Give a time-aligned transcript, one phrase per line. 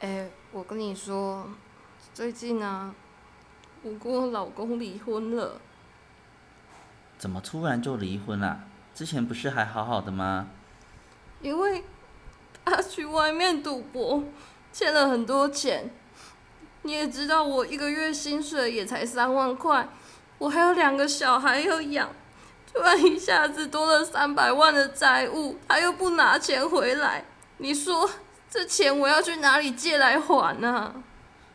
[0.00, 1.46] 哎，我跟你说，
[2.14, 2.94] 最近啊，
[3.82, 5.60] 我跟我老公离婚了。
[7.18, 8.60] 怎么突然就离婚了？
[8.94, 10.48] 之前不是还好好的吗？
[11.42, 11.84] 因为
[12.64, 14.24] 他去外面赌博，
[14.72, 15.90] 欠了很多钱。
[16.80, 19.86] 你也知道，我一个月薪水也才三万块，
[20.38, 22.08] 我还有两个小孩要养，
[22.72, 27.26] 突然一下子多了三百万的债务，他又不拿钱回来，
[27.58, 28.08] 你说？
[28.50, 30.92] 这钱我要去哪里借来还呢？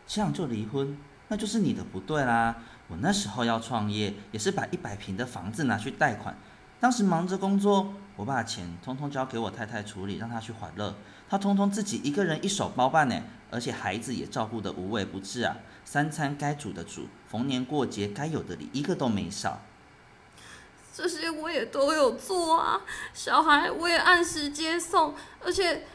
[0.07, 2.55] 这样就离婚，那就是你的不对啦。
[2.87, 6.37] 我那时候要创业，也是把一百平的房子拿去贷款。
[6.79, 10.95] 当时忙着工作，我把钱通通交给我太太处理，让她去还乐。
[11.27, 15.57] 她通通自己一个人一手包办呢，而且孩子也照顾得无微不至啊。
[15.83, 19.61] 三餐该煮的煮，逢年过节该有的礼，一个都没少。
[20.93, 22.79] 这些我也都有做啊，
[23.13, 25.85] 小孩我也按时接送，而且。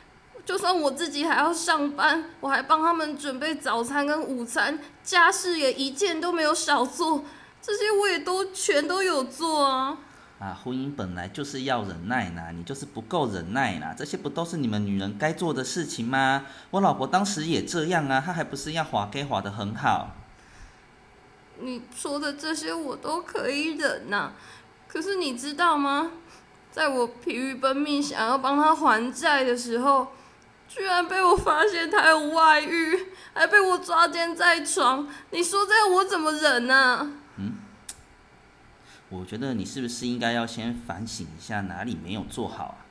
[0.45, 7.25] 就算我自己还要上班，我还帮他们准备早餐跟午餐，家事也一件都没有少做，
[7.63, 9.99] 这些我也都全都有做啊。
[10.41, 16.47] 啊，婚姻本来就是要忍耐呐，你就是不够忍耐啦，这些不都是你们女人该做的事情吗？
[16.71, 20.17] 我老婆当时也这样啊，她还不是要滑给滑的很好。
[21.61, 24.33] 你说的这些我都可以忍呐，
[24.89, 26.11] 可是你知道吗？
[26.73, 30.09] 在我疲于奔命想要帮他还债的时候。
[30.71, 37.11] 居然被我发现他有外遇，还被我抓奸在床，你说这样我怎么忍呢？
[37.39, 37.55] 嗯，
[39.09, 42.87] 我觉得你是不是应该要先反省一下哪里没有做好啊？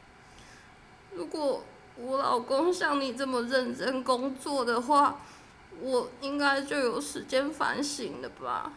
[1.16, 1.64] 如果
[1.96, 5.22] 我老公像你这么认真工作的话，
[5.80, 8.74] 我应该就有时间反省了吧？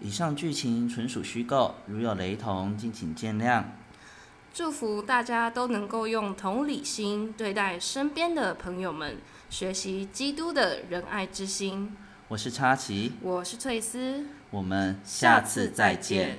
[0.00, 3.62] 以上剧情纯属虚构，如有雷同，敬请见谅。
[4.52, 9.16] 祝福大家都能够用同理心对待身边的朋友们，
[9.48, 11.96] 学习基督的仁爱之心。
[12.26, 16.38] 我是插旗，我是翠丝，我们下次再见。